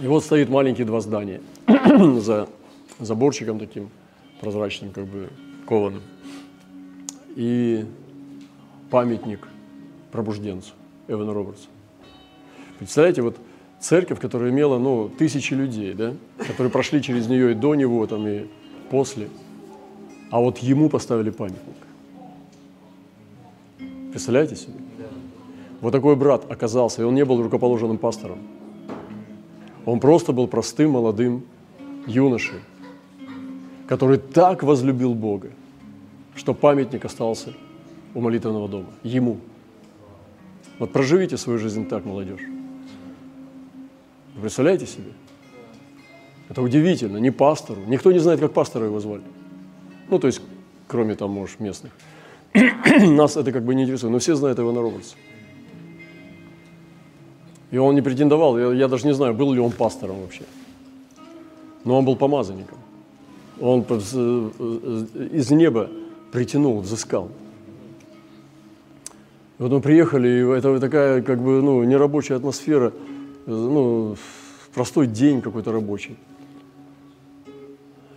И 0.00 0.06
вот 0.06 0.24
стоит 0.24 0.50
маленькие 0.50 0.86
два 0.86 1.00
здания 1.00 1.40
за 2.20 2.48
заборчиком 2.98 3.58
таким 3.58 3.88
прозрачным, 4.40 4.92
как 4.92 5.06
бы 5.06 5.30
кованым. 5.66 6.02
И 7.34 7.86
памятник 8.90 9.48
пробужденцу 10.12 10.72
Эвана 11.08 11.32
Робертса. 11.32 11.68
Представляете, 12.78 13.22
вот 13.22 13.36
церковь, 13.80 14.20
которая 14.20 14.50
имела, 14.50 14.78
ну, 14.78 15.08
тысячи 15.08 15.54
людей, 15.54 15.94
да, 15.94 16.14
которые 16.46 16.70
прошли 16.70 17.00
через 17.02 17.26
нее 17.28 17.52
и 17.52 17.54
до 17.54 17.74
него, 17.74 18.06
там, 18.06 18.26
и 18.28 18.46
после. 18.90 19.28
А 20.30 20.40
вот 20.40 20.58
ему 20.58 20.90
поставили 20.90 21.30
памятник. 21.30 21.76
Представляете 24.10 24.56
себе? 24.56 24.74
Вот 25.80 25.92
такой 25.92 26.16
брат 26.16 26.50
оказался, 26.50 27.02
и 27.02 27.04
он 27.04 27.14
не 27.14 27.24
был 27.24 27.42
рукоположенным 27.42 27.98
пастором. 27.98 28.38
Он 29.86 30.00
просто 30.00 30.32
был 30.32 30.48
простым 30.48 30.90
молодым 30.90 31.44
юношей, 32.06 32.58
который 33.88 34.18
так 34.18 34.62
возлюбил 34.64 35.14
Бога, 35.14 35.50
что 36.34 36.54
памятник 36.54 37.04
остался 37.04 37.54
у 38.12 38.20
молитвенного 38.20 38.68
дома. 38.68 38.88
Ему. 39.04 39.38
Вот 40.80 40.92
проживите 40.92 41.36
свою 41.36 41.58
жизнь 41.60 41.88
так, 41.88 42.04
молодежь. 42.04 42.42
Вы 44.34 44.40
представляете 44.42 44.86
себе? 44.86 45.12
Это 46.48 46.62
удивительно, 46.62 47.18
не 47.18 47.30
пастору. 47.30 47.80
Никто 47.86 48.12
не 48.12 48.18
знает, 48.18 48.40
как 48.40 48.52
пастора 48.52 48.86
его 48.86 48.98
звали. 49.00 49.22
Ну, 50.10 50.18
то 50.18 50.26
есть, 50.26 50.42
кроме 50.88 51.14
там, 51.14 51.30
может, 51.30 51.60
местных. 51.60 51.92
Нас 52.54 53.36
это 53.36 53.52
как 53.52 53.64
бы 53.64 53.74
не 53.74 53.84
интересует, 53.84 54.12
но 54.12 54.18
все 54.18 54.34
знают 54.34 54.58
его 54.58 54.72
на 54.72 54.82
Робертса. 54.82 55.16
И 57.70 57.78
он 57.78 57.94
не 57.94 58.02
претендовал, 58.02 58.58
я, 58.58 58.72
я 58.72 58.88
даже 58.88 59.06
не 59.06 59.14
знаю, 59.14 59.34
был 59.34 59.52
ли 59.52 59.60
он 59.60 59.72
пастором 59.72 60.20
вообще. 60.20 60.42
Но 61.84 61.98
он 61.98 62.04
был 62.04 62.16
помазанником. 62.16 62.78
Он 63.60 63.84
э, 63.88 64.00
э, 64.58 65.28
из 65.32 65.50
неба 65.50 65.90
притянул, 66.30 66.80
взыскал. 66.80 67.30
Вот 69.58 69.72
мы 69.72 69.80
приехали, 69.80 70.28
и 70.28 70.58
это 70.58 70.78
такая 70.78 71.22
как 71.22 71.40
бы 71.40 71.62
ну, 71.62 71.82
нерабочая 71.82 72.36
атмосфера, 72.36 72.92
ну, 73.46 74.16
простой 74.74 75.06
день 75.06 75.40
какой-то 75.40 75.72
рабочий. 75.72 76.16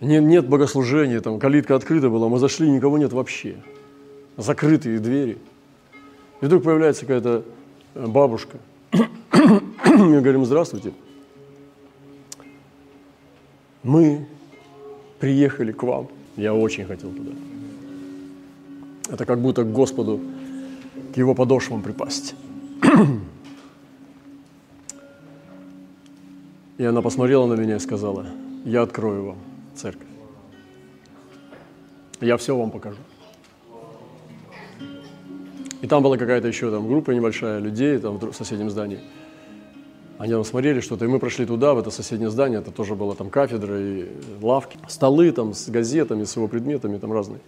Нет, 0.00 0.22
нет 0.22 0.48
богослужения, 0.48 1.20
там 1.20 1.38
калитка 1.38 1.74
открыта 1.74 2.08
была, 2.08 2.28
мы 2.28 2.38
зашли, 2.38 2.70
никого 2.70 2.98
нет 2.98 3.12
вообще. 3.12 3.56
Закрытые 4.36 4.98
двери. 4.98 5.38
И 6.40 6.46
вдруг 6.46 6.62
появляется 6.62 7.02
какая-то 7.02 7.42
бабушка– 7.94 8.58
мы 9.84 10.20
говорим, 10.20 10.44
здравствуйте. 10.44 10.92
Мы 13.82 14.26
приехали 15.18 15.72
к 15.72 15.82
вам. 15.82 16.08
Я 16.36 16.54
очень 16.54 16.84
хотел 16.84 17.10
туда. 17.12 17.30
Это 19.10 19.24
как 19.24 19.40
будто 19.40 19.64
к 19.64 19.72
Господу, 19.72 20.20
к 21.14 21.16
Его 21.16 21.34
подошвам 21.34 21.82
припасть. 21.82 22.34
И 26.78 26.84
она 26.84 27.02
посмотрела 27.02 27.46
на 27.46 27.54
меня 27.54 27.76
и 27.76 27.78
сказала, 27.78 28.26
я 28.64 28.82
открою 28.82 29.26
вам 29.26 29.38
церковь. 29.74 30.08
Я 32.20 32.36
все 32.36 32.56
вам 32.56 32.70
покажу. 32.70 32.98
И 35.82 35.86
там 35.86 36.02
была 36.02 36.16
какая-то 36.16 36.48
еще 36.48 36.70
там 36.70 36.88
группа 36.88 37.10
небольшая 37.10 37.58
людей 37.58 37.98
там 37.98 38.18
в 38.18 38.32
соседнем 38.32 38.70
здании. 38.70 39.00
Они 40.20 40.32
там 40.32 40.44
смотрели 40.44 40.80
что-то, 40.80 41.06
и 41.06 41.08
мы 41.08 41.18
прошли 41.18 41.46
туда, 41.46 41.72
в 41.72 41.78
это 41.78 41.90
соседнее 41.90 42.28
здание, 42.28 42.58
это 42.58 42.70
тоже 42.70 42.94
было 42.94 43.16
там 43.16 43.30
кафедра 43.30 43.80
и 43.80 44.06
лавки, 44.42 44.78
столы 44.86 45.32
там 45.32 45.54
с 45.54 45.70
газетами, 45.70 46.24
с 46.24 46.36
его 46.36 46.46
предметами 46.46 46.98
там 46.98 47.10
разные. 47.10 47.40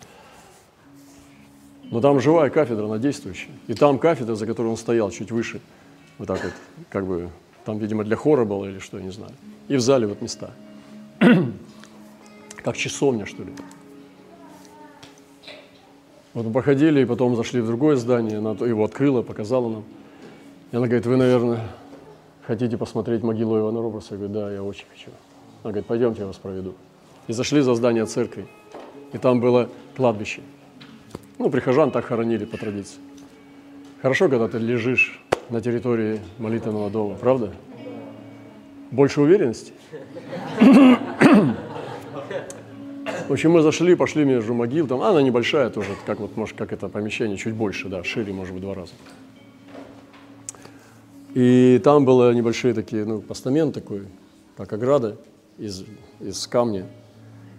Но 1.91 2.01
там 2.01 2.19
живая 2.19 2.49
кафедра, 2.49 2.87
она 2.87 2.97
действующая. 2.97 3.51
И 3.67 3.75
там 3.75 3.99
кафедра, 3.99 4.37
за 4.37 4.47
которой 4.47 4.69
он 4.69 4.79
стоял, 4.79 5.11
чуть 5.11 5.31
выше, 5.31 5.61
вот 6.17 6.29
так 6.29 6.43
вот, 6.43 6.55
как 6.89 7.07
бы, 7.07 7.29
там, 7.67 7.77
видимо, 7.77 8.05
для 8.05 8.17
хора 8.17 8.47
было 8.47 8.65
или 8.65 8.79
что, 8.79 8.97
я 8.97 9.05
не 9.05 9.13
знаю. 9.13 9.35
И 9.69 9.77
в 9.77 9.83
зале 9.83 10.07
вот 10.07 10.23
места. 10.23 10.53
как 12.65 12.75
часовня, 12.79 13.27
что 13.27 13.43
ли. 13.43 13.53
Вот 16.33 16.47
мы 16.47 16.53
походили, 16.55 17.03
и 17.03 17.05
потом 17.05 17.37
зашли 17.37 17.61
в 17.61 17.67
другое 17.67 17.97
здание, 17.97 18.39
она 18.39 18.53
его 18.53 18.83
открыла, 18.83 19.21
показала 19.21 19.69
нам. 19.69 19.85
И 20.71 20.77
она 20.77 20.87
говорит, 20.87 21.05
вы, 21.05 21.19
наверное, 21.19 21.69
хотите 22.47 22.77
посмотреть 22.77 23.23
могилу 23.23 23.59
Ивана 23.59 23.81
Роберса? 23.81 24.15
Я 24.15 24.19
говорю, 24.19 24.35
да, 24.35 24.53
я 24.53 24.63
очень 24.63 24.87
хочу. 24.91 25.11
Она 25.63 25.73
говорит, 25.73 25.87
пойдемте, 25.87 26.21
я 26.21 26.27
вас 26.27 26.37
проведу. 26.37 26.75
И 27.29 27.33
зашли 27.33 27.61
за 27.61 27.75
здание 27.75 28.07
церкви, 28.07 28.47
и 29.13 29.19
там 29.19 29.41
было 29.41 29.69
кладбище. 29.97 30.43
Ну, 31.39 31.51
прихожан 31.51 31.91
так 31.91 32.05
хоронили 32.05 32.45
по 32.45 32.57
традиции. 32.57 32.99
Хорошо, 34.01 34.29
когда 34.29 34.49
ты 34.49 34.59
лежишь 34.59 35.23
на 35.49 35.61
территории 35.61 36.21
молитвенного 36.39 36.91
дома, 36.91 37.15
правда? 37.15 37.53
Больше 38.91 39.21
уверенности? 39.21 39.73
В 43.29 43.33
общем, 43.33 43.53
мы 43.53 43.63
зашли, 43.63 43.95
пошли 43.95 44.25
между 44.25 44.53
могил, 44.53 44.87
там, 44.87 45.01
она 45.01 45.23
небольшая 45.23 45.71
тоже, 45.71 45.91
как 46.07 46.21
вот, 46.21 46.37
может, 46.37 46.57
как 46.57 46.73
это 46.73 46.89
помещение, 46.89 47.37
чуть 47.37 47.55
больше, 47.55 47.89
да, 47.89 48.03
шире, 48.05 48.33
может 48.33 48.53
быть, 48.53 48.63
два 48.63 48.75
раза. 48.75 48.93
И 51.35 51.81
там 51.83 52.05
было 52.05 52.33
небольшие 52.33 52.75
такие, 52.75 53.05
ну, 53.05 53.21
постамент 53.21 53.75
такой, 53.75 54.07
как 54.57 54.73
ограда 54.73 55.17
из, 55.59 55.85
из 56.21 56.47
камня. 56.47 56.87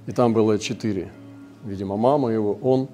И 0.05 0.11
там 0.11 0.33
было 0.33 0.59
четыре. 0.59 1.11
Видимо, 1.63 1.97
мама 1.97 2.29
его, 2.29 2.53
он, 2.61 2.89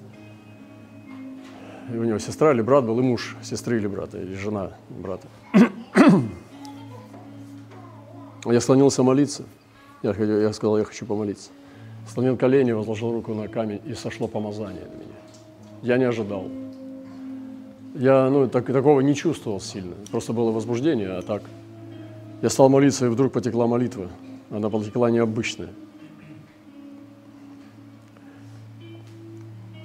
и 1.92 1.98
у 1.98 2.04
него 2.04 2.20
сестра 2.20 2.52
или 2.54 2.62
брат 2.62 2.86
был, 2.86 3.00
и 3.00 3.02
муж 3.02 3.36
сестры 3.42 3.78
или 3.78 3.88
брата, 3.88 4.22
или 4.22 4.36
жена 4.36 4.72
брата. 4.90 5.28
Я 8.46 8.62
склонился 8.62 9.04
молиться. 9.04 9.44
Я, 10.02 10.12
я 10.12 10.54
сказал, 10.54 10.78
я 10.78 10.86
хочу 10.86 11.06
помолиться 11.06 11.50
сломил 12.10 12.38
колени, 12.38 12.72
возложил 12.72 13.12
руку 13.12 13.34
на 13.34 13.48
камень, 13.48 13.82
и 13.86 13.94
сошло 13.94 14.28
помазание 14.28 14.86
на 14.86 14.96
меня. 14.96 15.16
Я 15.82 15.98
не 15.98 16.06
ожидал. 16.06 16.48
Я 17.96 18.30
ну, 18.30 18.48
так, 18.48 18.66
такого 18.66 19.02
не 19.02 19.16
чувствовал 19.16 19.60
сильно. 19.60 19.96
Просто 20.12 20.34
было 20.34 20.52
возбуждение, 20.52 21.10
а 21.10 21.22
так. 21.22 21.44
Я 22.42 22.50
стал 22.50 22.70
молиться, 22.70 23.06
и 23.06 23.10
вдруг 23.10 23.34
потекла 23.34 23.68
молитва. 23.68 24.10
Она 24.50 24.70
потекла 24.70 25.10
необычная. 25.10 25.70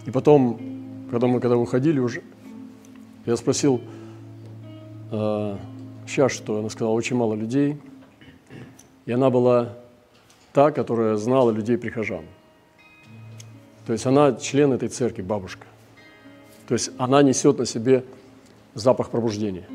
И 0.07 0.11
потом, 0.11 0.61
когда 1.11 1.27
мы 1.27 1.41
когда 1.41 1.57
уходили 1.57 1.99
уже, 1.99 2.23
я 3.25 3.37
спросил, 3.37 3.81
э, 5.11 5.57
сейчас 6.07 6.33
что? 6.33 6.59
Она 6.59 6.69
сказала, 6.69 6.93
очень 6.93 7.17
мало 7.17 7.35
людей. 7.35 7.81
И 9.07 9.13
она 9.13 9.31
была 9.31 9.77
та, 10.53 10.71
которая 10.71 11.17
знала 11.17 11.51
людей-прихожан. 11.51 12.25
То 13.87 13.93
есть 13.93 14.07
она 14.07 14.35
член 14.35 14.73
этой 14.73 14.89
церкви, 14.89 15.23
бабушка. 15.23 15.67
То 16.67 16.75
есть 16.75 16.91
она 16.99 17.23
несет 17.23 17.59
на 17.59 17.67
себе 17.67 18.05
запах 18.75 19.11
пробуждения. 19.11 19.67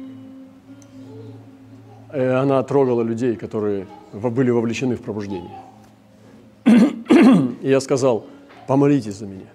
И 2.13 2.19
она 2.19 2.63
трогала 2.63 3.03
людей, 3.03 3.35
которые 3.35 3.87
были 4.13 4.49
вовлечены 4.49 4.95
в 4.95 5.01
пробуждение. 5.01 5.57
И 7.61 7.69
я 7.69 7.79
сказал, 7.79 8.25
помолитесь 8.67 9.15
за 9.15 9.27
меня. 9.27 9.45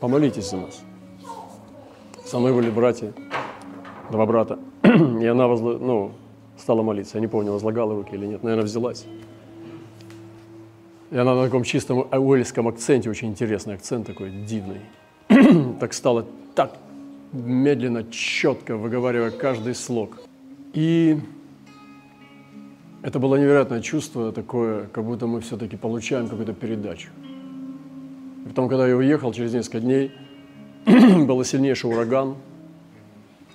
Помолитесь 0.00 0.50
за 0.50 0.56
нас. 0.56 0.80
Со 2.24 2.38
мной 2.38 2.52
были 2.52 2.70
братья, 2.70 3.12
два 4.10 4.24
брата. 4.26 4.58
И 4.82 5.26
она 5.26 5.46
возла... 5.46 5.78
ну, 5.78 6.12
стала 6.56 6.82
молиться. 6.82 7.18
Я 7.18 7.20
не 7.20 7.26
помню, 7.26 7.52
возлагала 7.52 7.94
руки 7.94 8.14
или 8.14 8.26
нет. 8.26 8.42
Наверное, 8.42 8.64
взялась. 8.64 9.04
И 11.10 11.16
она 11.16 11.34
на 11.34 11.44
таком 11.44 11.62
чистом 11.64 12.06
уэльском 12.10 12.66
акценте, 12.66 13.10
очень 13.10 13.28
интересный 13.28 13.74
акцент 13.74 14.06
такой, 14.06 14.30
дивный. 14.30 14.80
так 15.80 15.92
стала 15.92 16.26
так 16.54 16.78
медленно, 17.32 18.04
четко 18.04 18.76
выговаривая 18.76 19.30
каждый 19.30 19.74
слог. 19.74 20.18
И 20.72 21.18
это 23.02 23.18
было 23.18 23.36
невероятное 23.36 23.80
чувство 23.82 24.32
такое, 24.32 24.86
как 24.86 25.04
будто 25.04 25.26
мы 25.26 25.40
все-таки 25.40 25.76
получаем 25.76 26.28
какую-то 26.28 26.52
передачу. 26.52 27.08
И 28.44 28.48
потом, 28.48 28.68
когда 28.68 28.86
я 28.86 28.96
уехал 28.96 29.32
через 29.32 29.52
несколько 29.52 29.80
дней, 29.80 30.12
был 30.86 31.42
сильнейший 31.44 31.90
ураган 31.90 32.36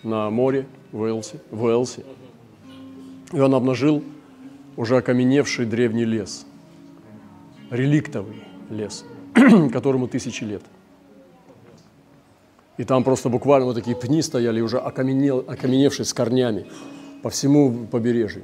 на 0.04 0.30
море 0.30 0.66
в 0.92 1.02
Уэлсе, 1.02 1.40
в 1.50 1.64
Уэлсе. 1.64 2.04
И 3.32 3.40
он 3.40 3.54
обнажил 3.54 4.04
уже 4.76 4.98
окаменевший 4.98 5.66
древний 5.66 6.06
лес– 6.06 6.46
реликтовый 7.72 8.44
лес, 8.70 9.06
которому 9.74 10.08
тысячи 10.08 10.44
лет. 10.44 10.62
И 12.82 12.84
там 12.84 13.04
просто 13.04 13.30
буквально 13.30 13.68
вот 13.68 13.76
такие 13.76 13.96
пни 13.96 14.24
стояли, 14.24 14.60
уже 14.60 14.80
окаменел, 14.80 15.46
окаменевшие 15.48 16.04
с 16.04 16.16
корнями 16.16 16.66
по 17.22 17.30
всему 17.30 17.86
побережью. 17.86 18.42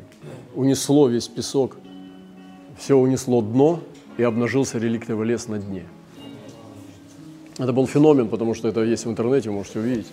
унесло 0.54 1.08
весь 1.08 1.28
песок, 1.28 1.78
все 2.78 2.96
унесло 2.96 3.42
дно, 3.42 3.80
и 4.16 4.22
обнажился 4.22 4.78
реликтовый 4.78 5.26
лес 5.26 5.48
на 5.48 5.58
дне. 5.58 5.88
Это 7.58 7.74
был 7.74 7.88
феномен, 7.88 8.30
потому 8.30 8.54
что 8.54 8.68
это 8.68 8.84
есть 8.84 9.08
в 9.08 9.10
интернете, 9.10 9.50
можете 9.50 9.80
увидеть. 9.80 10.12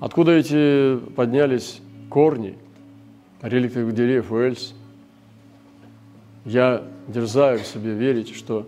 Откуда 0.00 0.32
эти 0.32 0.96
поднялись 1.14 1.78
корни 2.10 2.58
реликтовых 3.42 3.94
деревьев 3.94 4.32
Уэльс? 4.32 4.74
Я 6.44 6.82
дерзаю 7.06 7.60
себе 7.60 7.94
верить, 7.94 8.34
что 8.34 8.66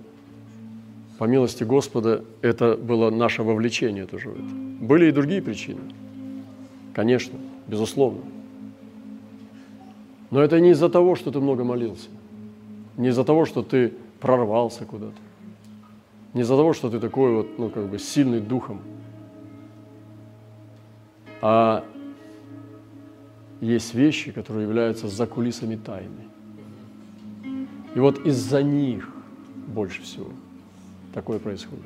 по 1.19 1.25
милости 1.25 1.65
Господа 1.65 2.25
это 2.43 2.77
было 2.77 3.11
наше 3.11 3.43
вовлечение 3.43 4.07
тоже 4.07 4.31
в 4.31 4.35
это. 4.35 4.85
Были 4.85 5.07
и 5.07 5.13
другие 5.13 5.41
причины, 5.41 5.81
конечно, 6.95 7.39
безусловно. 7.67 8.21
Но 10.31 10.41
это 10.41 10.61
не 10.61 10.71
из-за 10.71 10.89
того, 10.89 11.15
что 11.15 11.31
ты 11.31 11.41
много 11.41 11.65
молился, 11.65 12.09
не 12.97 13.09
из-за 13.09 13.25
того, 13.25 13.47
что 13.47 13.63
ты 13.63 13.95
прорвался 14.21 14.85
куда-то, 14.85 15.17
не 16.35 16.43
из-за 16.43 16.57
того, 16.57 16.75
что 16.75 16.91
ты 16.91 17.01
такой 17.01 17.37
вот, 17.37 17.59
ну, 17.59 17.71
как 17.71 17.89
бы 17.89 17.99
сильный 17.99 18.41
духом, 18.41 18.81
а 21.41 21.85
есть 23.61 23.95
вещи, 23.95 24.33
которые 24.33 24.65
являются 24.65 25.09
за 25.09 25.27
кулисами 25.27 25.77
тайны. 25.77 26.27
И 27.95 27.99
вот 27.99 28.27
из-за 28.27 28.62
них 28.62 29.09
больше 29.69 30.03
всего 30.03 30.29
такое 31.17 31.39
происходит. 31.39 31.85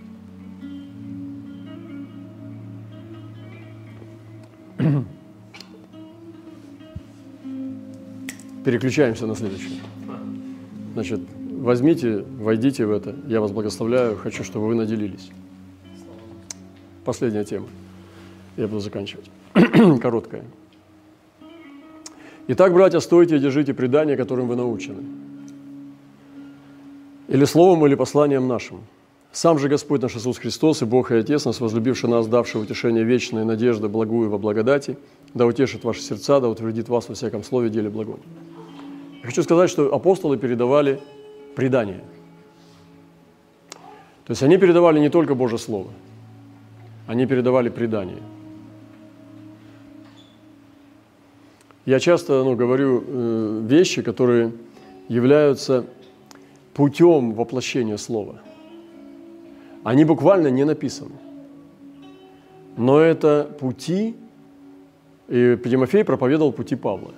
Переключаемся 8.65 9.29
на 9.29 9.37
следующее. 9.37 9.79
Значит, 10.95 11.21
возьмите, 11.53 12.25
войдите 12.41 12.85
в 12.87 12.91
это. 12.91 13.15
Я 13.29 13.41
вас 13.41 13.53
благословляю. 13.53 14.17
Хочу, 14.17 14.43
чтобы 14.43 14.67
вы 14.67 14.75
наделились. 14.75 15.31
Последняя 17.05 17.45
тема. 17.45 17.69
Я 18.57 18.67
буду 18.67 18.81
заканчивать. 18.81 19.31
Короткая. 20.03 20.43
Итак, 22.49 22.73
братья, 22.73 22.99
стойте 22.99 23.37
и 23.37 23.39
держите 23.39 23.75
предание, 23.75 24.17
которым 24.17 24.49
вы 24.49 24.57
научены. 24.57 25.05
Или 27.29 27.45
словом, 27.45 27.87
или 27.87 27.95
посланием 27.95 28.49
нашим. 28.49 28.81
Сам 29.33 29.61
же 29.61 29.69
Господь 29.69 30.03
наш 30.03 30.17
Иисус 30.17 30.39
Христос 30.39 30.83
и 30.83 30.85
Бог 30.85 31.13
и 31.13 31.15
Отец 31.15 31.45
нас, 31.45 31.61
возлюбивший 31.61 32.11
нас, 32.11 32.27
давший 32.27 32.61
утешение 32.61 33.05
вечной 33.05 33.45
надежды, 33.45 33.89
благую 33.89 34.29
во 34.29 34.39
благодати, 34.39 34.99
да 35.35 35.47
утешит 35.47 35.85
ваши 35.85 36.01
сердца, 36.03 36.41
да 36.41 36.49
утвердит 36.49 36.89
вас 36.89 37.09
во 37.09 37.15
всяком 37.15 37.45
слове, 37.45 37.71
деле 37.71 37.91
благом. 37.91 38.19
Я 39.21 39.27
хочу 39.27 39.45
сказать, 39.45 39.71
что 39.71 39.95
апостолы 39.95 40.37
передавали 40.37 41.01
предание. 41.55 42.03
То 44.25 44.33
есть 44.33 44.43
они 44.43 44.59
передавали 44.59 44.99
не 44.99 45.11
только 45.11 45.37
Божье 45.37 45.59
Слово, 45.59 45.91
они 47.07 47.27
передавали 47.27 47.69
предание. 47.69 48.23
Я 51.87 52.01
часто 52.01 52.43
ну, 52.43 52.57
говорю 52.57 53.05
э, 53.07 53.63
вещи, 53.65 54.03
которые 54.03 54.53
являются 55.09 55.87
путем 56.75 57.33
воплощения 57.33 57.97
Слова– 57.97 58.41
они 59.85 60.05
буквально 60.05 60.49
не 60.49 60.65
написаны. 60.65 61.13
Но 62.77 62.99
это 62.99 63.51
пути, 63.59 64.17
и 65.29 65.59
Тимофей 65.65 66.05
проповедовал 66.05 66.53
пути 66.53 66.77
Павла. 66.77 67.13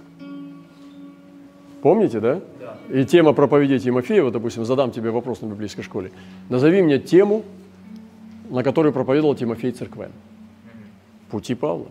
Помните, 1.82 2.20
да? 2.20 2.41
да? 2.61 2.76
И 2.91 3.05
тема 3.05 3.32
проповеди 3.32 3.79
Тимофея, 3.79 4.23
вот, 4.23 4.32
допустим, 4.32 4.64
задам 4.64 4.93
тебе 4.93 5.11
вопрос 5.11 5.41
на 5.41 5.47
библейской 5.47 5.82
школе. 5.82 6.12
Назови 6.49 6.82
мне 6.82 6.99
тему, 6.99 7.43
на 8.50 8.62
которой 8.62 8.93
проповедовал 8.93 9.35
Тимофей 9.35 9.73
церквям. 9.73 10.12
Пути 11.31 11.55
Павла. 11.55 11.88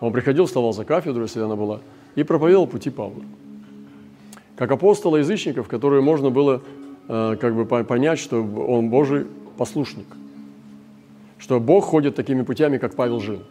Он 0.00 0.12
приходил, 0.12 0.46
вставал 0.46 0.72
за 0.72 0.84
кафедру, 0.84 1.22
если 1.22 1.40
она 1.40 1.56
была, 1.56 1.80
и 2.16 2.22
проповедовал 2.24 2.66
пути 2.66 2.90
Павла. 2.90 3.22
Как 4.56 4.70
апостола 4.70 5.16
язычников, 5.18 5.68
которые 5.68 6.02
можно 6.02 6.30
было 6.30 6.62
как 7.06 7.54
бы 7.54 7.64
понять, 7.64 8.18
что 8.18 8.42
он 8.42 8.88
Божий 8.88 9.26
послушник, 9.56 10.06
что 11.38 11.60
Бог 11.60 11.84
ходит 11.84 12.14
такими 12.14 12.42
путями, 12.42 12.78
как 12.78 12.94
Павел 12.94 13.20
жил, 13.20 13.42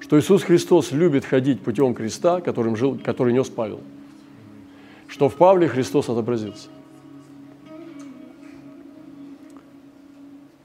что 0.00 0.18
Иисус 0.18 0.42
Христос 0.42 0.92
любит 0.92 1.24
ходить 1.24 1.60
путем 1.60 1.94
креста, 1.94 2.40
которым 2.40 2.76
жил, 2.76 2.98
который 3.02 3.32
нес 3.32 3.48
Павел, 3.48 3.80
что 5.08 5.28
в 5.28 5.36
Павле 5.36 5.68
Христос 5.68 6.08
отобразился. 6.08 6.68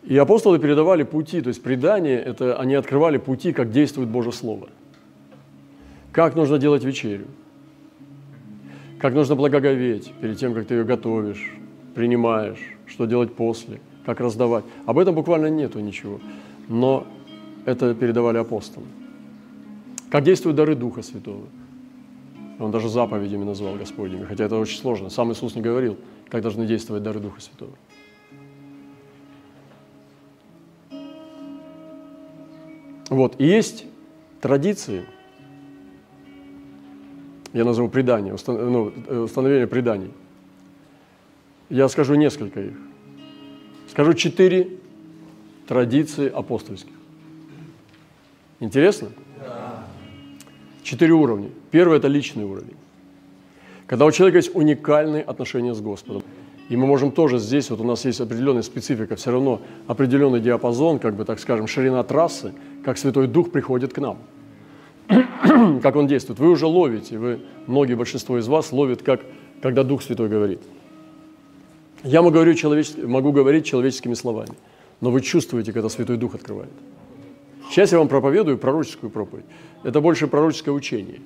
И 0.04 0.18
апостолы 0.18 0.60
передавали 0.60 1.04
пути, 1.04 1.42
то 1.42 1.48
есть 1.48 1.64
предание, 1.64 2.20
это 2.20 2.60
они 2.60 2.76
открывали 2.76 3.18
пути, 3.18 3.54
как 3.54 3.72
действует 3.72 4.10
Божье 4.10 4.34
Слово. 4.34 4.68
Как 6.12 6.36
нужно 6.36 6.60
делать 6.60 6.84
вечерю– 6.84 7.26
как 9.04 9.14
нужно 9.14 9.36
благоговеть 9.36 10.14
перед 10.22 10.38
тем, 10.38 10.54
как 10.54 10.66
ты 10.66 10.76
ее 10.76 10.86
готовишь, 10.86 11.52
принимаешь, 11.94 12.60
что 12.86 13.04
делать 13.04 13.34
после, 13.36 13.82
как 14.06 14.22
раздавать. 14.22 14.64
Об 14.86 14.98
этом 14.98 15.14
буквально 15.14 15.48
нету 15.48 15.82
ничего. 15.82 16.22
Но 16.70 17.06
это 17.66 17.94
передавали 17.96 18.38
апостолы. 18.38 18.86
Как 20.10 20.24
действуют 20.24 20.56
дары 20.56 20.76
Духа 20.76 21.02
Святого. 21.02 21.48
Он 22.60 22.72
даже 22.72 22.88
заповедями 22.88 23.44
назвал 23.44 23.76
Господними, 23.76 24.24
хотя 24.24 24.46
это 24.46 24.56
очень 24.56 24.78
сложно. 24.78 25.10
Сам 25.10 25.34
Иисус 25.34 25.54
не 25.54 25.62
говорил, 25.62 25.98
как 26.30 26.42
должны 26.42 26.66
действовать 26.66 27.04
дары 27.04 27.20
Духа 27.20 27.42
Святого. 27.42 27.74
Вот, 33.10 33.36
и 33.38 33.46
есть 33.46 33.84
традиции– 34.40 35.04
я 37.54 37.64
назову 37.64 37.88
предания, 37.88 38.36
ну, 38.48 38.92
э, 39.08 39.20
установление 39.20 39.68
преданий. 39.68 40.12
Я 41.70 41.88
скажу 41.88 42.16
несколько 42.16 42.62
их. 42.62 42.74
Скажу 43.90 44.14
четыре 44.14 44.70
традиции 45.68 46.30
апостольских. 46.30 46.94
Интересно? 48.60 49.10
Да. 49.40 49.84
Четыре 50.82 51.14
уровня. 51.14 51.50
Первый– 51.72 51.98
это 52.00 52.08
личный 52.08 52.44
уровень. 52.44 52.76
Когда 53.86 54.06
у 54.06 54.12
человека 54.12 54.38
есть 54.38 54.56
уникальные 54.56 55.22
отношения 55.22 55.74
с 55.74 55.82
Господом. 55.82 56.24
И 56.70 56.76
мы 56.78 56.88
можем 56.88 57.12
тоже 57.12 57.38
здесь, 57.38 57.70
вот 57.70 57.82
у 57.82 57.84
нас 57.84 58.06
есть 58.06 58.22
определенная 58.22 58.64
специфика, 58.64 59.16
все 59.16 59.32
равно 59.32 59.62
определенный 59.86 60.40
диапазон, 60.40 60.98
как 60.98 61.16
бы 61.16 61.26
так 61.26 61.40
скажем, 61.40 61.68
ширина 61.68 62.04
трассы, 62.04 62.54
как 62.84 62.98
Святой 62.98 63.28
Дух 63.28 63.52
приходит 63.52 63.94
к 63.94 64.00
нам– 64.00 64.18
как 65.82 65.96
он 65.96 66.08
действует. 66.08 66.40
Вы 66.40 66.50
уже 66.50 66.66
ловите, 66.66 67.18
вы, 67.18 67.40
многие, 67.68 67.96
большинство 67.96 68.38
из 68.38 68.48
вас 68.48 68.72
ловит, 68.72 69.02
как, 69.02 69.22
когда 69.62 69.84
Дух 69.84 70.02
Святой 70.02 70.30
говорит. 70.30 70.62
Я 72.04 72.22
могу 72.22 72.40
могу 73.04 73.32
говорить 73.32 73.66
человеческими 73.66 74.14
словами, 74.14 74.54
но 75.02 75.12
вы 75.12 75.22
чувствуете, 75.22 75.72
когда 75.72 75.90
Святой 75.90 76.18
Дух 76.18 76.36
открывает. 76.36 76.72
Сейчас 77.70 77.92
я 77.92 77.98
вам 77.98 78.08
проповедую 78.08 78.58
пророческую 78.58 79.10
проповедь. 79.10 79.46
Это 79.84 80.02
больше 80.02 80.28
пророческое 80.28 80.74
учение. 80.74 81.22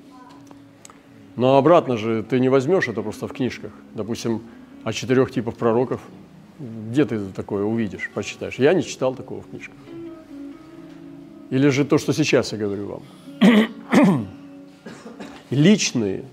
Но 1.35 1.57
обратно 1.57 1.97
же 1.97 2.23
ты 2.23 2.39
не 2.39 2.49
возьмешь 2.49 2.87
это 2.87 3.01
просто 3.01 3.27
в 3.27 3.33
книжках. 3.33 3.71
Допустим, 3.93 4.41
о 4.83 4.93
четырех 4.93 5.31
типах 5.31 5.55
пророков. 5.55 6.01
Где 6.59 7.05
ты 7.05 7.19
такое 7.35 7.63
увидишь, 7.63 8.09
почитаешь? 8.13 8.55
Я 8.55 8.73
не 8.73 8.83
читал 8.83 9.13
такого 9.13 9.41
в 9.41 9.47
книжках. 9.47 9.75
Или 11.49 11.69
же 11.69 11.85
то, 11.85 11.97
что 11.97 12.13
сейчас 12.13 12.51
я 12.51 12.57
говорю 12.57 12.87
вам 12.87 13.66
личные 15.49 16.23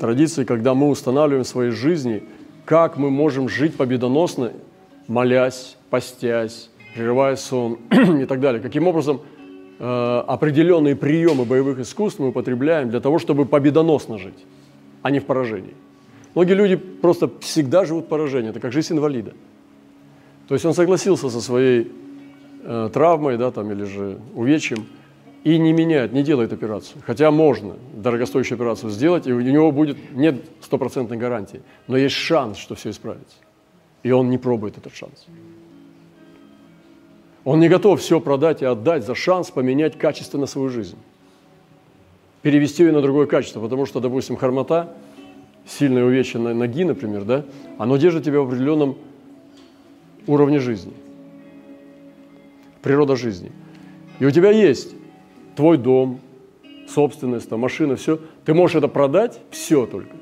традиции, 0.00 0.44
когда 0.44 0.74
мы 0.74 0.88
устанавливаем 0.88 1.44
в 1.44 1.48
своей 1.48 1.70
жизни, 1.70 2.24
как 2.64 2.96
мы 2.96 3.10
можем 3.10 3.48
жить 3.48 3.76
победоносно, 3.76 4.52
молясь, 5.06 5.76
постясь, 5.90 6.70
прерывая 6.94 7.36
сон 7.36 7.78
и 7.90 8.24
так 8.26 8.40
далее. 8.40 8.60
Каким 8.60 8.86
образом 8.86 9.20
э, 9.78 10.22
определенные 10.26 10.96
приемы 10.96 11.44
боевых 11.44 11.78
искусств 11.78 12.20
мы 12.20 12.28
употребляем 12.28 12.90
для 12.90 13.00
того, 13.00 13.18
чтобы 13.18 13.46
победоносно 13.46 14.18
жить, 14.18 14.46
а 15.02 15.10
не 15.10 15.20
в 15.20 15.24
поражении. 15.24 15.74
Многие 16.34 16.54
люди 16.54 16.76
просто 16.76 17.30
всегда 17.40 17.84
живут 17.84 18.04
в 18.04 18.08
поражении, 18.08 18.50
это 18.50 18.60
как 18.60 18.72
жизнь 18.72 18.94
инвалида. 18.94 19.32
То 20.46 20.54
есть 20.54 20.64
он 20.64 20.74
согласился 20.74 21.30
со 21.30 21.40
своей 21.40 21.90
э, 22.62 22.90
травмой 22.92 23.36
да, 23.36 23.50
там, 23.50 23.70
или 23.72 23.84
же 23.84 24.18
увечьем– 24.34 24.86
и 25.48 25.58
не 25.58 25.72
меняет, 25.72 26.12
не 26.12 26.22
делает 26.22 26.52
операцию. 26.52 27.00
Хотя 27.06 27.30
можно 27.30 27.76
дорогостоящую 27.94 28.56
операцию 28.56 28.90
сделать, 28.90 29.26
и 29.26 29.32
у 29.32 29.40
него 29.40 29.72
будет 29.72 29.96
нет 30.12 30.44
стопроцентной 30.60 31.16
гарантии, 31.16 31.62
но 31.86 31.96
есть 31.96 32.14
шанс, 32.14 32.58
что 32.58 32.74
все 32.74 32.90
исправится. 32.90 33.36
И 34.02 34.10
он 34.10 34.28
не 34.28 34.36
пробует 34.36 34.76
этот 34.76 34.94
шанс. 34.94 35.26
Он 37.44 37.60
не 37.60 37.68
готов 37.70 37.98
все 37.98 38.20
продать 38.20 38.60
и 38.60 38.66
отдать 38.66 39.06
за 39.06 39.14
шанс 39.14 39.50
поменять 39.50 39.96
качественно 39.96 40.44
свою 40.44 40.68
жизнь. 40.68 40.98
перевести 42.42 42.82
ее 42.82 42.92
на 42.92 43.00
другое 43.00 43.26
качество, 43.26 43.60
потому 43.60 43.86
что, 43.86 44.00
допустим, 44.00 44.36
хромота, 44.36 44.94
сильное 45.66 46.04
увечье 46.04 46.40
ноги, 46.40 46.84
например, 46.84 47.24
да, 47.24 47.44
оно 47.78 47.96
держит 47.96 48.24
тебя 48.24 48.40
в 48.40 48.48
определенном 48.48 48.96
уровне 50.26 50.58
жизни, 50.58 50.92
природа 52.82 53.16
жизни. 53.16 53.50
И 54.18 54.26
у 54.26 54.30
тебя 54.30 54.50
есть 54.50 54.97
твой 55.58 55.76
дом, 55.76 56.20
собственность, 56.86 57.48
там, 57.48 57.58
машина, 57.58 57.96
все. 57.96 58.20
Ты 58.44 58.54
можешь 58.54 58.76
это 58.76 58.86
продать, 58.86 59.40
все 59.50 59.86
только, 59.86 60.14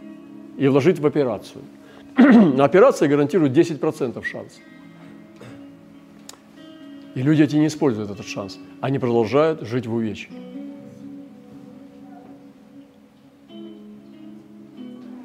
и 0.57 0.67
вложить 0.67 0.99
в 0.99 1.07
операцию. 1.07 1.63
Операция 2.59 3.07
гарантирует 3.07 3.53
10% 3.53 4.25
шанс. 4.25 4.59
И 7.15 7.21
люди 7.21 7.43
эти 7.43 7.55
не 7.57 7.67
используют 7.67 8.11
этот 8.11 8.27
шанс. 8.27 8.59
Они 8.81 8.99
продолжают 8.99 9.61
жить 9.61 9.87
в 9.87 9.93
увечье. 9.93 10.31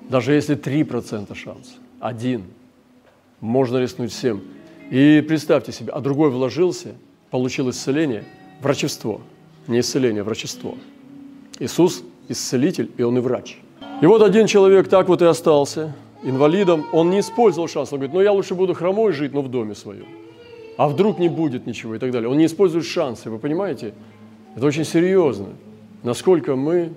Даже 0.10 0.34
если 0.34 0.58
3% 0.58 1.34
шанс, 1.36 1.78
один, 2.02 2.44
можно 3.40 3.78
рискнуть 3.78 4.12
всем. 4.12 4.42
И 4.90 5.24
представьте 5.26 5.72
себе, 5.72 5.94
а 5.94 6.02
другой 6.02 6.32
вложился, 6.32 6.96
получил 7.30 7.70
исцеление, 7.70 8.26
врачество, 8.60 9.22
не 9.68 9.80
исцеление, 9.80 10.22
а 10.22 10.24
врачество. 10.24 10.76
Иисус– 11.60 12.04
исцелитель, 12.30 12.92
и 12.98 13.04
Он 13.04 13.18
и 13.18 13.22
врач. 13.22 13.58
И 14.02 14.06
вот 14.06 14.22
один 14.22 14.48
человек 14.48 14.88
так 14.88 15.08
вот 15.08 15.22
и 15.22 15.26
остался 15.26 15.94
инвалидом, 16.24 16.86
он 16.92 17.10
не 17.10 17.20
использовал 17.20 17.68
шанс, 17.68 17.92
он 17.94 18.00
говорит, 18.00 18.14
ну 18.14 18.22
я 18.22 18.32
лучше 18.32 18.56
буду 18.56 18.74
хромой 18.74 19.12
жить, 19.12 19.34
но 19.34 19.42
в 19.42 19.50
доме 19.50 19.76
своем. 19.76 20.06
А 20.78 20.88
вдруг 20.88 21.20
не 21.20 21.30
будет 21.30 21.68
ничего 21.68 21.96
и 21.96 22.00
так 22.00 22.12
далее. 22.12 22.30
Он 22.30 22.38
не 22.38 22.46
использует 22.46 22.86
шансы, 22.86 23.30
вы 23.30 23.38
понимаете? 23.38 23.94
Это 24.56 24.66
очень 24.66 24.86
серьезно. 24.86 25.50
Насколько 26.04 26.56
мы 26.56 26.94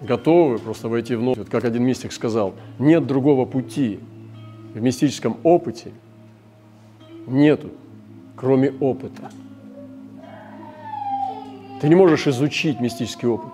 готовы 0.00 0.58
просто 0.58 0.88
войти 0.88 1.14
в 1.14 1.20
новое. 1.20 1.38
Вот 1.40 1.48
как 1.48 1.64
один 1.64 1.84
мистик 1.84 2.12
сказал, 2.12 2.54
нет 2.78 3.06
другого 3.06 3.44
пути 3.44 4.00
в 4.74 4.80
мистическом 4.80 5.36
опыте, 5.42 5.92
нету, 7.26 7.70
кроме 8.36 8.72
опыта. 8.80 9.30
Ты 11.82 11.88
не 11.88 11.94
можешь 11.94 12.26
изучить 12.26 12.80
мистический 12.80 13.28
опыт, 13.28 13.52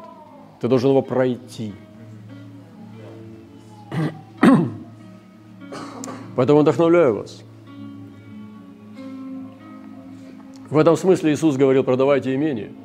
ты 0.60 0.68
должен 0.68 0.90
его 0.90 1.02
пройти. 1.02 1.74
Поэтому 6.36 6.60
вдохновляю 6.60 7.16
вас. 7.16 7.42
В 10.70 10.78
этом 10.78 10.96
смысле 10.96 11.32
Иисус 11.32 11.56
говорил, 11.56 11.82
продавайте 11.82 12.32
имение– 12.34 12.70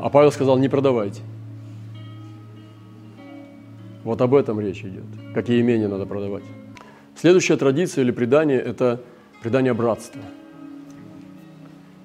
а 0.00 0.08
Павел 0.08 0.32
сказал, 0.32 0.56
не 0.58 0.68
продавайте. 0.68 1.20
Вот 4.02 4.20
об 4.22 4.34
этом 4.34 4.58
речь 4.58 4.80
идет. 4.80 5.04
Какие 5.34 5.60
имения 5.60 5.88
надо 5.88 6.06
продавать. 6.06 6.42
Следующая 7.14 7.56
традиция 7.56 8.02
или 8.02 8.10
предание– 8.10 8.58
это 8.62 9.02
предание 9.42 9.74
братства. 9.74 10.22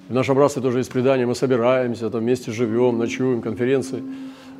В 0.08 0.14
нашем 0.14 0.36
братстве 0.36 0.62
тоже 0.62 0.78
есть 0.78 0.92
предание. 0.92 1.26
Мы 1.26 1.34
собираемся, 1.34 2.10
там 2.10 2.20
вместе 2.20 2.52
живем, 2.52 2.98
ночуем, 2.98 3.42
конференции 3.42 4.02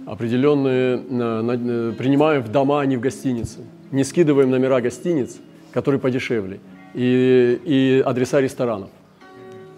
определенные 0.07 0.99
на, 0.99 1.43
на, 1.43 1.93
принимаем 1.93 2.43
в 2.43 2.49
дома, 2.49 2.81
а 2.81 2.87
не 2.87 2.97
в 2.97 3.01
гостиницы. 3.01 3.59
Не 3.91 4.05
скидываем 4.05 4.51
номера 4.51 4.81
гостиниц, 4.81 5.39
которые 5.73 6.01
подешевле, 6.01 6.61
и, 6.95 7.61
и 7.65 8.03
адреса 8.05 8.41
ресторанов 8.41 8.91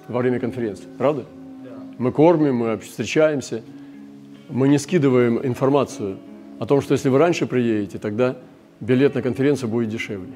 во 0.06 0.20
время 0.20 0.38
конференции. 0.38 0.84
Правда? 0.98 1.25
мы 1.98 2.12
кормим, 2.12 2.56
мы 2.56 2.78
встречаемся, 2.78 3.62
мы 4.48 4.68
не 4.68 4.78
скидываем 4.78 5.44
информацию 5.44 6.18
о 6.58 6.66
том, 6.66 6.80
что 6.80 6.92
если 6.92 7.08
вы 7.08 7.18
раньше 7.18 7.46
приедете, 7.46 7.98
тогда 7.98 8.37
билет 8.80 9.14
на 9.14 9.22
конференцию 9.22 9.68
будет 9.68 9.88
дешевле. 9.88 10.32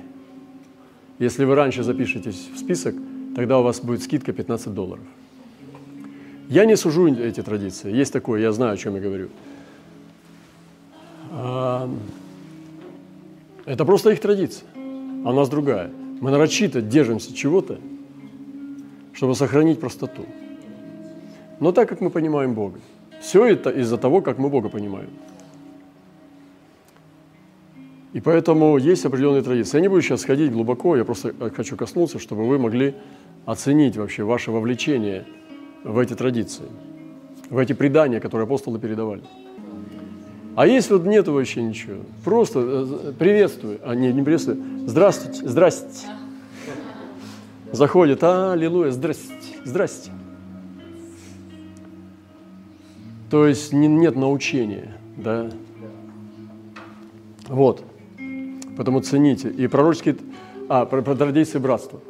Если 1.18 1.44
вы 1.44 1.54
раньше 1.54 1.84
запишетесь 1.84 2.48
в 2.52 2.58
список, 2.58 2.96
тогда 3.36 3.60
у 3.60 3.62
вас 3.62 3.80
будет 3.80 4.02
скидка 4.02 4.32
15 4.32 4.74
долларов. 4.74 5.04
Я 6.52 6.66
не 6.66 6.76
сужу 6.76 7.06
эти 7.08 7.42
традиции. 7.42 7.90
Есть 7.90 8.12
такое, 8.12 8.40
я 8.40 8.52
знаю, 8.52 8.74
о 8.74 8.76
чем 8.76 8.94
я 8.94 9.00
говорю. 9.00 9.28
А, 11.30 11.90
это 13.64 13.84
просто 13.84 14.10
их 14.10 14.20
традиция, 14.20 14.68
а 15.24 15.30
у 15.30 15.32
нас 15.32 15.48
другая. 15.48 15.90
Мы 16.20 16.30
нарочито 16.30 16.82
держимся 16.82 17.34
чего-то, 17.34 17.78
чтобы 19.14 19.34
сохранить 19.34 19.80
простоту 19.80 20.26
но 21.62 21.70
так, 21.70 21.88
как 21.88 22.00
мы 22.00 22.10
понимаем 22.10 22.54
Бога. 22.54 22.80
Все 23.20 23.46
это 23.46 23.70
из-за 23.70 23.96
того, 23.96 24.20
как 24.20 24.36
мы 24.36 24.48
Бога 24.48 24.68
понимаем. 24.68 25.10
И 28.12 28.20
поэтому 28.20 28.76
есть 28.78 29.04
определенные 29.04 29.42
традиции. 29.42 29.76
Я 29.76 29.82
не 29.82 29.86
буду 29.86 30.02
сейчас 30.02 30.24
ходить 30.24 30.50
глубоко, 30.50 30.96
я 30.96 31.04
просто 31.04 31.32
хочу 31.54 31.76
коснуться, 31.76 32.18
чтобы 32.18 32.48
вы 32.48 32.58
могли 32.58 32.96
оценить 33.46 33.96
вообще 33.96 34.24
ваше 34.24 34.50
вовлечение 34.50 35.24
в 35.84 35.98
эти 35.98 36.14
традиции, 36.14 36.66
в 37.50 37.58
эти 37.58 37.72
предания, 37.72 38.20
которые 38.20 38.44
апостолы 38.44 38.78
передавали. 38.78 39.22
А 40.54 40.66
если 40.66 40.94
вот 40.94 41.06
нет 41.06 41.28
вообще 41.28 41.62
ничего, 41.62 42.02
просто 42.24 42.60
э, 42.60 43.12
приветствую, 43.18 43.80
а 43.84 43.94
не, 43.94 44.12
не 44.12 44.22
приветствую, 44.22 44.86
здравствуйте, 44.86 45.48
здравствуйте. 45.48 46.08
Заходит, 47.72 48.22
аллилуйя, 48.22 48.90
здрасте, 48.90 49.32
здрасте. 49.64 50.10
То 53.30 53.46
есть 53.46 53.72
не, 53.72 53.88
нет 53.88 54.14
научения, 54.14 54.94
да. 55.16 55.50
Вот. 57.48 57.82
Поэтому 58.76 59.00
цените. 59.00 59.48
И 59.48 59.66
пророческие, 59.68 60.16
а, 60.68 60.84
про, 60.84 61.00
про 61.00 61.14
традиции 61.14 61.58
братства. 61.58 62.00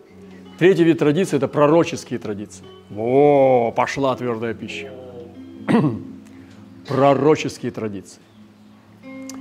Третий 0.62 0.84
вид 0.84 0.98
традиций– 0.98 1.36
это 1.38 1.48
пророческие 1.48 2.20
традиции. 2.20 2.64
О, 2.96 3.72
пошла 3.74 4.14
твердая 4.14 4.54
пища. 4.54 4.92
Пророческие 6.86 7.72
традиции. 7.72 8.20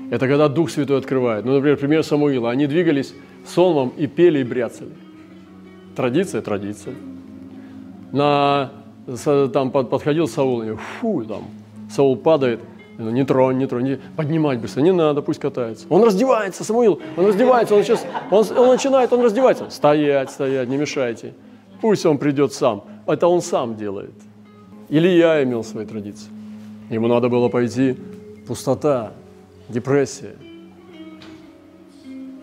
Это 0.10 0.28
когда 0.28 0.48
Дух 0.50 0.72
Святой 0.72 0.98
открывает. 0.98 1.46
Ну, 1.46 1.54
например, 1.54 1.78
пример 1.78 2.04
Самуила. 2.04 2.50
Они 2.50 2.66
двигались 2.66 3.14
сонмом 3.46 3.90
и 3.90 4.08
пели 4.08 4.40
и 4.40 4.44
бряцали. 4.44 4.90
Традиция– 5.96 6.42
традиция. 6.42 6.96
На, 8.12 8.72
там 9.54 9.70
подходил 9.70 10.28
Саул, 10.28 10.64
и 10.64 10.76
фу, 10.76 11.24
там, 11.24 11.44
Саул 11.92 12.16
падает, 12.18 12.62
не 12.98 13.24
тронь, 13.24 13.58
не 13.58 13.68
тронь, 13.68 13.84
не, 13.84 14.00
поднимать 14.16 14.60
быстро, 14.60 14.82
не 14.82 14.92
надо, 14.92 15.22
пусть 15.22 15.40
катается. 15.40 15.86
Он 15.90 16.04
раздевается, 16.04 16.64
Самуил, 16.64 17.02
он 17.18 17.26
раздевается, 17.26 17.76
он 17.76 17.84
сейчас, 17.84 18.06
он, 18.30 18.46
он 18.58 18.68
начинает, 18.68 19.12
он 19.14 19.22
раздевается. 19.22 19.70
Стоять, 19.70 20.30
стоять, 20.32 20.68
не 20.68 20.78
мешайте. 20.78 21.34
Пусть 21.82 22.06
он 22.06 22.18
придет 22.18 22.54
сам. 22.54 22.84
Это 23.08 23.28
он 23.28 23.42
сам 23.42 23.76
делает. 23.76 24.14
Или 24.90 25.08
я 25.08 25.44
имел 25.44 25.64
свои 25.64 25.86
традиции. 25.86 26.30
Ему 26.90 27.08
надо 27.08 27.30
было 27.30 27.50
пойти 27.50 27.98
пустота, 28.48 29.14
депрессия, 29.70 30.36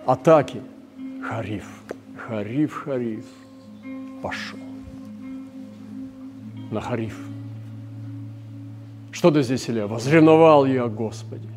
атаки. 0.07 0.63
Хариф, 1.23 1.67
хариф, 2.17 2.73
хариф. 2.85 3.27
Пошел 4.23 4.59
на 6.71 6.81
хариф. 6.81 7.28
Что 9.19 9.33
ты 9.33 9.43
здесь, 9.43 9.69
Илья? 9.69 9.89
Возревновал 9.89 10.65
я 10.65 10.85
о 10.85 10.89
Господе. 10.89 11.49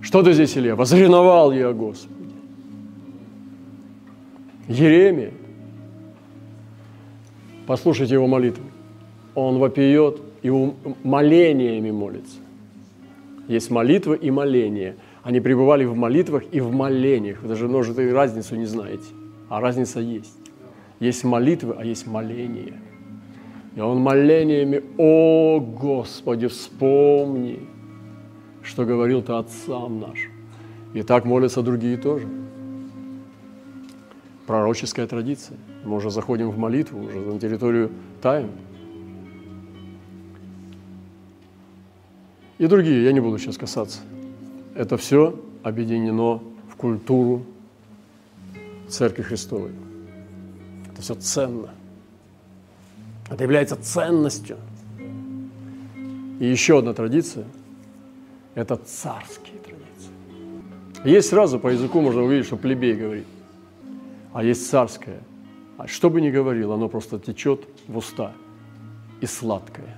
Что 0.00 0.22
ты 0.22 0.32
здесь, 0.32 0.56
Илья? 0.56 0.76
Возревновал 0.76 1.52
я 1.52 1.68
о 1.68 1.72
Господе. 1.74 2.14
Еремия. 4.66 5.34
Послушайте 7.66 8.14
его 8.14 8.26
молитву. 8.26 8.64
Он 9.34 9.58
вопиет 9.58 10.22
и 10.40 10.50
молениями 11.04 11.90
молится. 11.90 12.38
Есть 13.46 13.70
молитва 13.70 14.14
и 14.14 14.30
моление. 14.30 14.96
Они 15.22 15.40
пребывали 15.40 15.84
в 15.84 15.94
молитвах 15.94 16.44
и 16.50 16.60
в 16.60 16.72
молениях. 16.72 17.42
Вы 17.42 17.48
даже 17.48 17.68
может, 17.68 17.98
и 17.98 18.08
разницу 18.08 18.56
не 18.56 18.64
знаете. 18.64 19.04
А 19.50 19.60
разница 19.60 20.00
есть. 20.00 20.38
Есть 20.98 21.24
молитвы, 21.24 21.76
а 21.78 21.84
есть 21.84 22.06
моления– 22.06 22.80
и 23.78 23.80
он 23.80 24.00
молениями, 24.00 24.82
о 24.96 25.60
Господи, 25.60 26.48
вспомни, 26.48 27.60
что 28.60 28.84
говорил 28.84 29.22
ты 29.22 29.34
отцам 29.34 30.00
нашим. 30.00 30.32
И 30.94 31.02
так 31.02 31.24
молятся 31.24 31.62
другие 31.62 31.96
тоже. 31.96 32.26
Пророческая 34.48 35.06
традиция. 35.06 35.56
Мы 35.84 35.94
уже 35.94 36.10
заходим 36.10 36.50
в 36.50 36.58
молитву, 36.58 37.04
уже 37.04 37.20
на 37.20 37.38
территорию 37.38 37.92
тайн. 38.20 38.50
И 42.58 42.66
другие, 42.66 43.04
я 43.04 43.12
не 43.12 43.20
буду 43.20 43.38
сейчас 43.38 43.56
касаться. 43.56 44.00
Это 44.74 44.96
все 44.96 45.40
объединено 45.62 46.42
в 46.68 46.74
культуру 46.74 47.44
Церкви 48.88 49.22
Христовой. 49.22 49.70
Это 50.90 51.00
все 51.00 51.14
ценно. 51.14 51.77
Это 53.30 53.44
является 53.44 53.76
ценностью. 53.76 54.56
И 56.40 56.46
еще 56.46 56.78
одна 56.78 56.94
традиция– 56.94 57.46
это 58.54 58.76
царские 58.76 59.58
традиции. 59.58 60.12
Есть 61.04 61.28
сразу 61.28 61.58
по 61.58 61.68
языку 61.68 62.00
можно 62.00 62.22
увидеть, 62.22 62.46
что 62.46 62.56
плебей 62.56 62.94
говорит, 62.94 63.26
а 64.32 64.42
есть 64.42 64.68
царское. 64.68 65.20
А 65.76 65.86
что 65.86 66.10
бы 66.10 66.20
ни 66.20 66.30
говорил, 66.30 66.72
оно 66.72 66.88
просто 66.88 67.18
течет 67.18 67.66
в 67.86 67.98
уста 67.98 68.32
и 69.20 69.26
сладкое. 69.26 69.96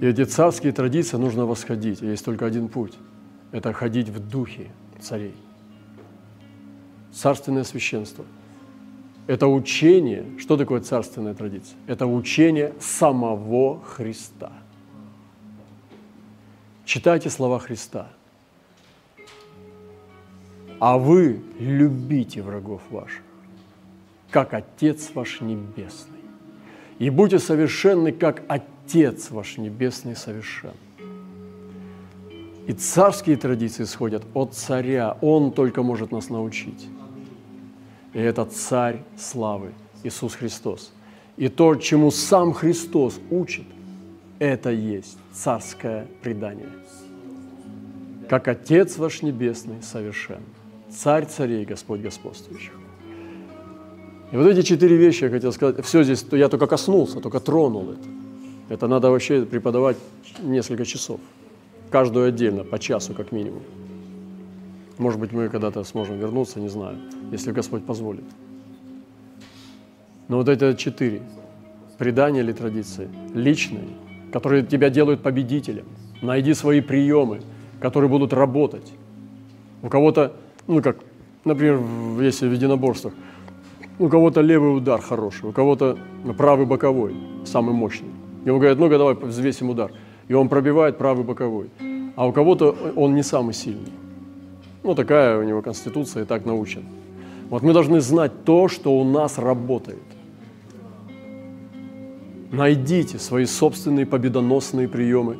И 0.00 0.06
эти 0.06 0.24
царские 0.24 0.72
традиции 0.72 1.16
нужно 1.16 1.44
восходить. 1.44 2.02
И 2.02 2.06
есть 2.06 2.24
только 2.24 2.46
один 2.46 2.68
путь– 2.68 2.94
это 3.52 3.72
ходить 3.72 4.08
в 4.08 4.28
духе 4.28 4.70
царей. 5.00 5.34
Царственное 7.12 7.64
священство– 7.64 8.24
это 9.28 9.46
учение, 9.46 10.24
что 10.38 10.56
такое 10.56 10.80
царственная 10.80 11.34
традиция? 11.34 11.76
Это 11.86 12.06
учение 12.06 12.72
самого 12.80 13.78
Христа. 13.82 14.50
Читайте 16.86 17.28
слова 17.28 17.58
Христа. 17.58 18.08
А 20.80 20.96
вы 20.96 21.42
любите 21.58 22.40
врагов 22.40 22.80
ваших, 22.90 23.22
как 24.30 24.54
Отец 24.54 25.10
ваш 25.14 25.42
Небесный. 25.42 26.20
И 26.98 27.10
будьте 27.10 27.38
совершенны, 27.38 28.12
как 28.12 28.42
Отец 28.48 29.30
ваш 29.30 29.58
Небесный 29.58 30.16
совершен. 30.16 30.72
И 32.66 32.72
царские 32.72 33.36
традиции 33.36 33.82
исходят 33.82 34.24
от 34.32 34.54
царя. 34.54 35.18
Он 35.20 35.52
только 35.52 35.82
может 35.82 36.12
нас 36.12 36.30
научить. 36.30 36.88
И 38.14 38.18
это 38.18 38.44
Царь 38.44 39.02
славы, 39.16 39.72
Иисус 40.02 40.34
Христос. 40.34 40.92
И 41.36 41.48
то, 41.48 41.74
чему 41.76 42.10
сам 42.10 42.52
Христос 42.52 43.20
учит, 43.30 43.66
это 44.38 44.70
есть 44.70 45.18
царское 45.32 46.06
предание. 46.22 46.68
Как 48.28 48.48
Отец 48.48 48.98
ваш 48.98 49.22
Небесный 49.22 49.82
совершен, 49.82 50.40
Царь 50.90 51.26
царей, 51.26 51.64
Господь 51.64 52.00
господствующих. 52.00 52.72
И 54.32 54.36
вот 54.36 54.46
эти 54.46 54.62
четыре 54.62 54.96
вещи 54.96 55.24
я 55.24 55.30
хотел 55.30 55.52
сказать. 55.52 55.84
Все 55.84 56.02
здесь, 56.02 56.24
я 56.32 56.48
только 56.48 56.66
коснулся, 56.66 57.20
только 57.20 57.40
тронул 57.40 57.90
это. 57.90 58.08
Это 58.68 58.88
надо 58.88 59.10
вообще 59.10 59.44
преподавать 59.44 59.96
несколько 60.42 60.84
часов. 60.84 61.20
Каждую 61.90 62.28
отдельно, 62.28 62.64
по 62.64 62.78
часу 62.78 63.14
как 63.14 63.32
минимум. 63.32 63.62
Может 64.98 65.20
быть, 65.20 65.32
мы 65.32 65.48
когда-то 65.48 65.84
сможем 65.84 66.18
вернуться, 66.18 66.60
не 66.60 66.68
знаю, 66.68 66.96
если 67.30 67.52
Господь 67.52 67.84
позволит. 67.84 68.24
Но 70.26 70.38
вот 70.38 70.48
это 70.48 70.74
четыре 70.74 71.22
предания 71.98 72.40
или 72.40 72.52
традиции, 72.52 73.08
личные, 73.32 73.88
которые 74.32 74.64
тебя 74.64 74.90
делают 74.90 75.22
победителем. 75.22 75.84
Найди 76.20 76.52
свои 76.52 76.80
приемы, 76.80 77.40
которые 77.80 78.10
будут 78.10 78.32
работать. 78.32 78.92
У 79.82 79.88
кого-то, 79.88 80.32
ну 80.66 80.82
как, 80.82 80.98
например, 81.44 81.80
если 82.20 82.48
в 82.48 82.52
единоборствах, 82.52 83.14
у 84.00 84.08
кого-то 84.08 84.40
левый 84.40 84.76
удар 84.76 85.00
хороший, 85.00 85.48
у 85.48 85.52
кого-то 85.52 85.96
правый 86.36 86.66
боковой, 86.66 87.16
самый 87.44 87.74
мощный. 87.74 88.10
Ему 88.44 88.58
говорят, 88.58 88.78
ну-ка 88.78 88.98
давай 88.98 89.14
взвесим 89.14 89.70
удар. 89.70 89.92
И 90.26 90.34
он 90.34 90.48
пробивает 90.48 90.98
правый 90.98 91.24
боковой. 91.24 91.70
А 92.16 92.26
у 92.26 92.32
кого-то 92.32 92.76
он 92.96 93.14
не 93.14 93.22
самый 93.22 93.54
сильный. 93.54 93.92
Ну, 94.82 94.94
такая 94.94 95.38
у 95.38 95.42
него 95.42 95.62
конституция, 95.62 96.22
и 96.22 96.26
так 96.26 96.44
научен. 96.44 96.84
Вот 97.50 97.62
мы 97.62 97.72
должны 97.72 98.00
знать 98.00 98.44
то, 98.44 98.68
что 98.68 98.98
у 98.98 99.04
нас 99.04 99.38
работает. 99.38 100.02
Найдите 102.50 103.18
свои 103.18 103.44
собственные 103.44 104.06
победоносные 104.06 104.88
приемы 104.88 105.38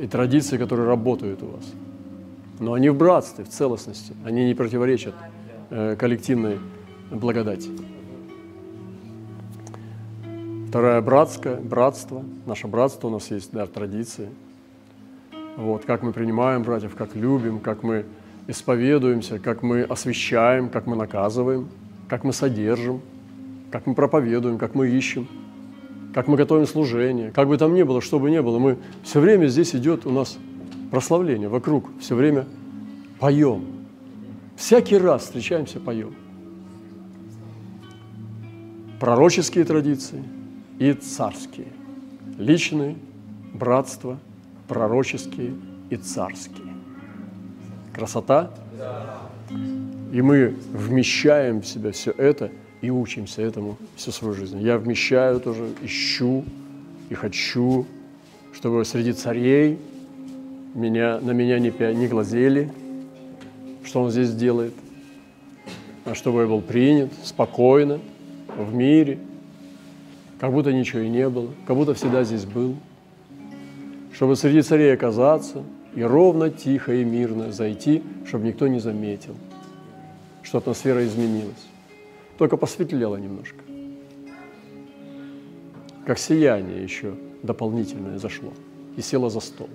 и 0.00 0.06
традиции, 0.06 0.56
которые 0.56 0.86
работают 0.86 1.42
у 1.42 1.46
вас. 1.46 1.64
Но 2.60 2.74
они 2.74 2.90
в 2.90 2.96
братстве, 2.96 3.44
в 3.44 3.48
целостности. 3.48 4.14
Они 4.24 4.44
не 4.44 4.54
противоречат 4.54 5.14
э, 5.70 5.96
коллективной 5.96 6.58
благодати. 7.10 7.70
Вторая 10.68 11.00
братская, 11.00 11.56
братство. 11.56 12.22
Наше 12.46 12.66
братство, 12.66 13.08
у 13.08 13.10
нас 13.10 13.30
есть 13.30 13.50
да, 13.52 13.66
традиции. 13.66 14.28
Вот, 15.56 15.84
как 15.84 16.02
мы 16.02 16.12
принимаем 16.12 16.62
братьев, 16.62 16.94
как 16.94 17.16
любим, 17.16 17.58
как 17.58 17.82
мы 17.82 18.04
исповедуемся, 18.48 19.38
как 19.38 19.62
мы 19.62 19.82
освещаем, 19.82 20.70
как 20.70 20.86
мы 20.86 20.96
наказываем, 20.96 21.68
как 22.08 22.24
мы 22.24 22.32
содержим, 22.32 23.00
как 23.70 23.86
мы 23.86 23.94
проповедуем, 23.94 24.58
как 24.58 24.74
мы 24.74 24.88
ищем, 24.88 25.28
как 26.14 26.26
мы 26.26 26.36
готовим 26.36 26.66
служение. 26.66 27.30
Как 27.30 27.46
бы 27.46 27.56
там 27.58 27.74
ни 27.74 27.82
было, 27.82 28.00
что 28.00 28.18
бы 28.18 28.30
ни 28.30 28.40
было, 28.40 28.58
мы 28.58 28.78
все 29.04 29.20
время 29.20 29.46
здесь 29.46 29.76
идет 29.76 30.06
у 30.06 30.10
нас 30.10 30.38
прославление, 30.90 31.48
вокруг 31.48 31.88
все 32.00 32.14
время 32.14 32.46
поем. 33.20 33.64
Всякий 34.56 34.96
раз 34.96 35.24
встречаемся, 35.24 35.78
поем. 35.78 36.14
Пророческие 38.98 39.64
традиции 39.64 40.24
и 40.78 40.92
царские. 40.94 41.68
Личные, 42.38 42.96
братство, 43.52 44.18
пророческие 44.66 45.52
и 45.90 45.96
царские. 45.96 46.67
Красота? 47.98 48.52
И 50.12 50.22
мы 50.22 50.54
вмещаем 50.72 51.62
в 51.62 51.66
себя 51.66 51.90
все 51.90 52.12
это 52.12 52.52
и 52.80 52.90
учимся 52.90 53.42
этому 53.42 53.76
всю 53.96 54.12
свою 54.12 54.34
жизнь. 54.34 54.60
Я 54.60 54.78
вмещаю 54.78 55.40
тоже, 55.40 55.68
ищу 55.82 56.44
и 57.10 57.14
хочу, 57.14 57.86
чтобы 58.52 58.84
среди 58.84 59.12
царей 59.12 59.80
меня, 60.74 61.18
на 61.18 61.32
меня 61.32 61.58
не, 61.58 61.72
не 61.94 62.06
глазели, 62.06 62.70
что 63.82 64.04
он 64.04 64.12
здесь 64.12 64.32
делает, 64.32 64.74
а 66.04 66.14
чтобы 66.14 66.42
я 66.42 66.46
был 66.46 66.60
принят 66.60 67.10
спокойно, 67.24 67.98
в 68.56 68.72
мире, 68.72 69.18
как 70.38 70.52
будто 70.52 70.72
ничего 70.72 71.00
и 71.00 71.08
не 71.08 71.28
было, 71.28 71.50
как 71.66 71.74
будто 71.74 71.94
всегда 71.94 72.22
здесь 72.22 72.44
был, 72.44 72.76
чтобы 74.12 74.36
среди 74.36 74.62
царей 74.62 74.94
оказаться– 74.94 75.64
и 75.94 76.02
ровно, 76.02 76.50
тихо 76.50 76.94
и 76.94 77.04
мирно 77.04 77.52
зайти, 77.52 78.02
чтобы 78.26 78.46
никто 78.46 78.68
не 78.68 78.78
заметил, 78.78 79.34
что 80.42 80.58
атмосфера 80.58 81.04
изменилась. 81.04 81.66
Только 82.36 82.56
посветлело 82.56 83.16
немножко. 83.16 83.58
Как 86.06 86.18
сияние 86.18 86.82
еще 86.82 87.14
дополнительное 87.42 88.18
зашло 88.18 88.52
и 88.96 89.02
село 89.02 89.28
за 89.28 89.40
стол. 89.40 89.68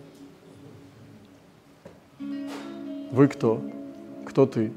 Вы 3.12 3.28
кто? 3.28 3.62
Кто 4.26 4.45
ты? 4.45 4.71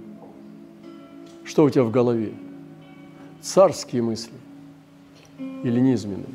Что 1.44 1.64
у 1.64 1.70
тебя 1.70 1.84
в 1.84 1.90
голове? 1.90 2.34
Царские 3.40 4.02
мысли 4.02 4.34
или 5.38 5.80
низменные? 5.80 6.26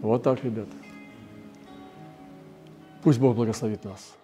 Вот 0.00 0.22
так, 0.22 0.42
ребята. 0.42 0.79
Пусть 3.02 3.18
Бог 3.18 3.34
благословит 3.34 3.84
нас. 3.84 4.14